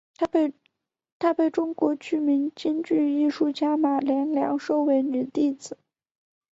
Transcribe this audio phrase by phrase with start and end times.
[1.23, 5.77] 她被中国著名京剧艺术家马连良收为女弟子。